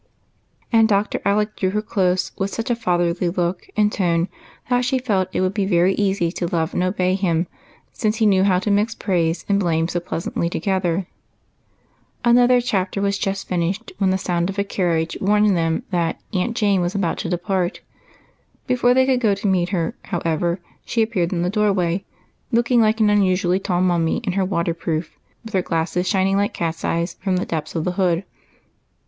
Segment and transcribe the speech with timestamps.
[0.73, 1.21] And Dr.
[1.25, 4.29] Alec drew her close beside him with such a fatherly look and tone
[4.67, 7.45] that she felt it would be very easy to love and obey him
[7.91, 11.05] since he knew how to mix praise and blame so pleasantly together.
[12.25, 12.49] AND WHAT CAME OF IT.
[12.49, 16.19] 91 Another chapter was just finished, when the sound of a carriage warned them that
[16.33, 17.81] Aunt Jane was about to depart.
[18.65, 22.05] Before they couki go to meet her, however, she appeared in the door way
[22.51, 25.15] looking like an unusually tall mummy in her waterproof,
[25.45, 28.23] with her glasses shin ing like cat's eyes from the depths of the hood.